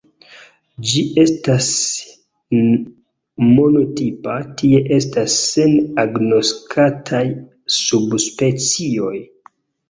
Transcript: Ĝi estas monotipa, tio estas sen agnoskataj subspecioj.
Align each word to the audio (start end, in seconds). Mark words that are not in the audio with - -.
Ĝi 0.91 1.01
estas 1.23 1.65
monotipa, 3.49 4.37
tio 4.63 4.79
estas 4.97 5.35
sen 5.51 5.77
agnoskataj 6.05 7.23
subspecioj. 7.77 9.15